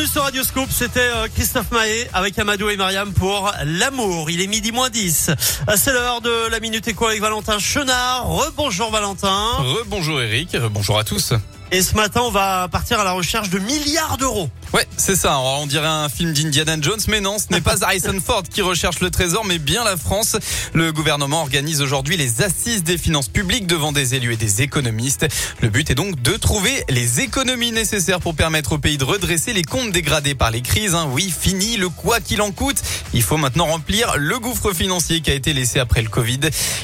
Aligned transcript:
Bienvenue 0.00 0.12
sur 0.14 0.22
Radio 0.22 0.42
Scoop, 0.42 0.68
c'était 0.70 0.98
euh, 0.98 1.28
Christophe 1.28 1.70
Mahé 1.72 2.08
avec 2.14 2.38
Amadou 2.38 2.70
et 2.70 2.76
Mariam 2.78 3.12
pour 3.12 3.52
l'amour. 3.66 4.30
Il 4.30 4.40
est 4.40 4.46
midi 4.46 4.72
moins 4.72 4.88
10. 4.88 5.28
Euh, 5.28 5.74
C'est 5.76 5.92
l'heure 5.92 6.22
de 6.22 6.48
la 6.50 6.58
Minute 6.58 6.88
Éco 6.88 7.06
avec 7.06 7.20
Valentin 7.20 7.58
Chenard. 7.58 8.26
Rebonjour 8.26 8.90
Valentin. 8.90 9.56
Rebonjour 9.58 10.22
Eric, 10.22 10.56
bonjour 10.70 10.98
à 10.98 11.04
tous. 11.04 11.34
Et 11.72 11.82
ce 11.82 11.94
matin, 11.94 12.22
on 12.24 12.32
va 12.32 12.66
partir 12.68 12.98
à 12.98 13.04
la 13.04 13.12
recherche 13.12 13.48
de 13.48 13.60
milliards 13.60 14.16
d'euros. 14.18 14.48
Ouais, 14.72 14.86
c'est 14.96 15.14
ça. 15.14 15.38
On 15.38 15.66
dirait 15.66 15.86
un 15.86 16.08
film 16.08 16.32
d'Indiana 16.32 16.76
Jones, 16.80 17.00
mais 17.06 17.20
non, 17.20 17.36
ce 17.38 17.52
n'est 17.52 17.60
pas 17.60 17.76
Harrison 17.84 18.16
Ford 18.24 18.42
qui 18.42 18.60
recherche 18.60 18.98
le 19.00 19.10
trésor, 19.10 19.44
mais 19.44 19.58
bien 19.58 19.84
la 19.84 19.96
France. 19.96 20.36
Le 20.72 20.92
gouvernement 20.92 21.42
organise 21.42 21.80
aujourd'hui 21.80 22.16
les 22.16 22.42
assises 22.42 22.82
des 22.82 22.98
finances 22.98 23.28
publiques 23.28 23.68
devant 23.68 23.92
des 23.92 24.16
élus 24.16 24.34
et 24.34 24.36
des 24.36 24.62
économistes. 24.62 25.26
Le 25.60 25.68
but 25.68 25.90
est 25.90 25.94
donc 25.94 26.20
de 26.22 26.32
trouver 26.32 26.84
les 26.88 27.20
économies 27.20 27.70
nécessaires 27.72 28.20
pour 28.20 28.34
permettre 28.34 28.72
au 28.72 28.78
pays 28.78 28.98
de 28.98 29.04
redresser 29.04 29.52
les 29.52 29.62
comptes 29.64 29.92
dégradés 29.92 30.34
par 30.34 30.50
les 30.50 30.62
crises. 30.62 30.94
hein. 30.96 31.08
Oui, 31.12 31.32
fini 31.36 31.76
le 31.76 31.88
quoi 31.88 32.20
qu'il 32.20 32.42
en 32.42 32.50
coûte. 32.50 32.82
Il 33.12 33.22
faut 33.22 33.36
maintenant 33.36 33.66
remplir 33.66 34.14
le 34.16 34.38
gouffre 34.40 34.72
financier 34.72 35.20
qui 35.20 35.30
a 35.30 35.34
été 35.34 35.52
laissé 35.52 35.78
après 35.78 36.02
le 36.02 36.08
Covid. 36.08 36.40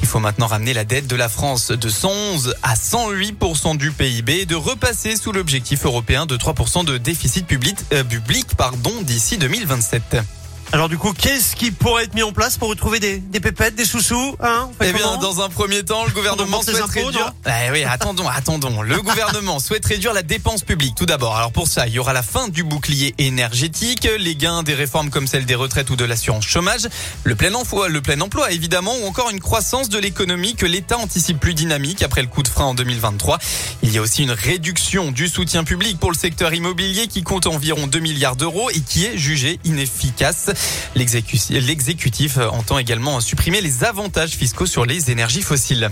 Il 0.00 0.06
faut 0.06 0.20
maintenant 0.20 0.46
ramener 0.46 0.72
la 0.72 0.84
dette 0.84 1.06
de 1.06 1.16
la 1.16 1.28
France 1.28 1.70
de 1.70 1.88
111 1.88 2.54
à 2.62 2.74
108% 2.74 3.76
du 3.76 3.90
PIB 3.92 4.40
et 4.40 4.46
de 4.46 4.54
repasser 4.70 5.16
sous 5.16 5.32
l'objectif 5.32 5.84
européen 5.84 6.26
de 6.26 6.36
3% 6.36 6.84
de 6.84 6.96
déficit 6.96 7.44
public, 7.46 7.76
euh, 7.92 8.04
pardon, 8.56 8.92
d'ici 9.02 9.36
2027. 9.36 10.18
Alors 10.72 10.88
du 10.88 10.98
coup, 10.98 11.12
qu'est-ce 11.12 11.56
qui 11.56 11.72
pourrait 11.72 12.04
être 12.04 12.14
mis 12.14 12.22
en 12.22 12.30
place 12.30 12.56
pour 12.56 12.68
retrouver 12.68 13.00
des, 13.00 13.18
des 13.18 13.40
pépettes, 13.40 13.74
des 13.74 13.84
sous-sous 13.84 14.36
hein 14.40 14.70
Eh 14.80 14.92
bien, 14.92 15.16
dans 15.16 15.40
un 15.40 15.48
premier 15.48 15.82
temps, 15.82 16.04
le 16.04 16.12
gouvernement 16.12 16.62
souhaite 16.62 16.76
impôts, 16.76 17.06
réduire. 17.06 17.34
Eh 17.46 17.72
oui, 17.72 17.82
attendons, 17.82 18.28
attendons. 18.28 18.80
Le 18.80 18.96
gouvernement 19.02 19.58
souhaite 19.58 19.84
réduire 19.84 20.12
la 20.12 20.22
dépense 20.22 20.62
publique. 20.62 20.94
Tout 20.94 21.06
d'abord, 21.06 21.36
alors 21.36 21.50
pour 21.50 21.66
ça, 21.66 21.88
il 21.88 21.94
y 21.94 21.98
aura 21.98 22.12
la 22.12 22.22
fin 22.22 22.46
du 22.46 22.62
bouclier 22.62 23.16
énergétique, 23.18 24.08
les 24.18 24.36
gains 24.36 24.62
des 24.62 24.74
réformes 24.74 25.10
comme 25.10 25.26
celle 25.26 25.44
des 25.44 25.56
retraites 25.56 25.90
ou 25.90 25.96
de 25.96 26.04
l'assurance 26.04 26.46
chômage, 26.46 26.88
le 27.24 27.34
plein 27.34 27.52
emploi, 27.54 27.88
le 27.88 28.00
plein 28.00 28.20
emploi 28.20 28.52
évidemment, 28.52 28.94
ou 29.02 29.08
encore 29.08 29.30
une 29.30 29.40
croissance 29.40 29.88
de 29.88 29.98
l'économie 29.98 30.54
que 30.54 30.66
l'État 30.66 30.98
anticipe 30.98 31.40
plus 31.40 31.54
dynamique 31.54 32.02
après 32.02 32.22
le 32.22 32.28
coup 32.28 32.44
de 32.44 32.48
frein 32.48 32.66
en 32.66 32.74
2023. 32.74 33.40
Il 33.82 33.92
y 33.92 33.98
a 33.98 34.00
aussi 34.00 34.22
une 34.22 34.30
réduction 34.30 35.10
du 35.10 35.26
soutien 35.26 35.64
public 35.64 35.98
pour 35.98 36.12
le 36.12 36.16
secteur 36.16 36.54
immobilier 36.54 37.08
qui 37.08 37.24
compte 37.24 37.48
environ 37.48 37.88
2 37.88 37.98
milliards 37.98 38.36
d'euros 38.36 38.70
et 38.70 38.80
qui 38.80 39.04
est 39.04 39.18
jugé 39.18 39.58
inefficace. 39.64 40.50
L'exécu- 40.94 41.38
L'exécutif 41.50 42.38
entend 42.38 42.78
également 42.78 43.20
supprimer 43.20 43.60
les 43.60 43.84
avantages 43.84 44.30
fiscaux 44.30 44.66
sur 44.66 44.84
les 44.84 45.10
énergies 45.10 45.42
fossiles. 45.42 45.90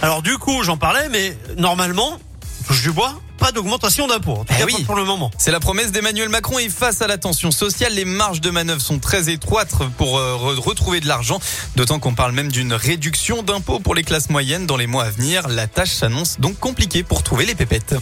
Alors 0.00 0.22
du 0.22 0.36
coup, 0.38 0.62
j'en 0.62 0.76
parlais, 0.76 1.08
mais 1.10 1.36
normalement, 1.56 2.18
touche 2.66 2.82
du 2.82 2.90
bois, 2.90 3.20
pas 3.38 3.52
d'augmentation 3.52 4.06
d'impôts. 4.06 4.32
En 4.38 4.44
tout 4.44 4.52
Eh 4.56 4.58
cas, 4.60 4.64
oui. 4.66 4.72
pas 4.78 4.84
pour 4.86 4.94
le 4.96 5.04
moment. 5.04 5.30
C'est 5.38 5.50
la 5.52 5.60
promesse 5.60 5.90
d'Emmanuel 5.92 6.28
Macron 6.28 6.58
et 6.58 6.68
face 6.68 7.02
à 7.02 7.06
la 7.06 7.18
tension 7.18 7.50
sociale, 7.50 7.94
les 7.94 8.04
marges 8.04 8.40
de 8.40 8.50
manœuvre 8.50 8.80
sont 8.80 8.98
très 8.98 9.30
étroites 9.30 9.74
pour 9.98 10.18
euh, 10.18 10.36
re- 10.36 10.58
retrouver 10.60 11.00
de 11.00 11.06
l'argent. 11.08 11.40
D'autant 11.76 11.98
qu'on 11.98 12.14
parle 12.14 12.32
même 12.32 12.50
d'une 12.52 12.72
réduction 12.72 13.42
d'impôts 13.42 13.80
pour 13.80 13.94
les 13.94 14.02
classes 14.04 14.30
moyennes 14.30 14.66
dans 14.66 14.76
les 14.76 14.86
mois 14.86 15.04
à 15.04 15.10
venir. 15.10 15.48
La 15.48 15.66
tâche 15.66 15.90
s'annonce 15.92 16.38
donc 16.40 16.58
compliquée 16.58 17.02
pour 17.02 17.22
trouver 17.22 17.46
les 17.46 17.54
pépettes. 17.54 17.94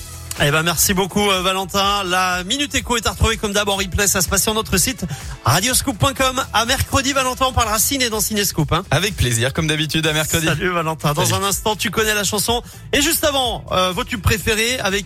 Eh 0.43 0.51
ben 0.51 0.63
merci 0.63 0.95
beaucoup 0.95 1.31
euh, 1.31 1.43
Valentin. 1.43 2.03
La 2.05 2.45
Minute 2.45 2.75
Éco 2.75 2.97
est 2.97 3.07
à 3.07 3.11
retrouver 3.11 3.37
comme 3.37 3.53
d'hab 3.53 3.69
en 3.69 3.77
replay. 3.77 4.07
Ça 4.07 4.23
se 4.23 4.29
passe 4.29 4.43
sur 4.43 4.55
notre 4.55 4.79
site 4.79 5.05
radioscoop.com. 5.45 6.43
À 6.55 6.65
mercredi 6.65 7.13
Valentin, 7.13 7.45
on 7.49 7.53
parlera 7.53 7.79
ciné 7.79 8.09
dans 8.09 8.21
Cinescoop. 8.21 8.73
Hein. 8.73 8.83
Avec 8.91 9.17
plaisir, 9.17 9.53
comme 9.53 9.67
d'habitude, 9.67 10.07
à 10.07 10.15
mercredi. 10.15 10.47
Salut 10.47 10.71
Valentin. 10.71 11.13
Dans 11.13 11.27
Salut. 11.27 11.45
un 11.45 11.49
instant, 11.49 11.77
tu 11.77 11.91
connais 11.91 12.15
la 12.15 12.25
chanson. 12.25 12.63
Et 12.95 13.03
juste 13.03 13.23
avant, 13.25 13.67
euh, 13.71 13.93
vos 13.93 14.05
tubes 14.05 14.23
préférés 14.23 14.79
avec 14.79 15.05